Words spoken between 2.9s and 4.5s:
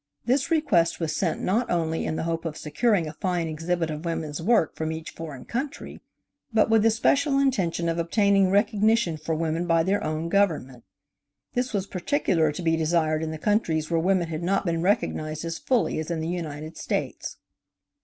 a fine exhibit of women's